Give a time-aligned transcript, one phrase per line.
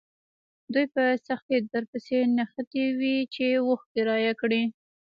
[0.73, 4.61] دوی په سختۍ درپسې نښتي وي چې اوښ کرایه کړه.